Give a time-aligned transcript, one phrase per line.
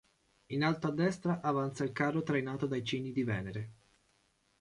[0.47, 3.71] In alto a destra avanza il carro trainato dai cigni di Venere.